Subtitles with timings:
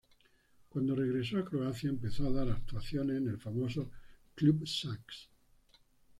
[0.67, 3.91] Cuando regresó a Croacia, empezó a dar actuaciones en el famoso
[4.33, 5.29] Klub Sax!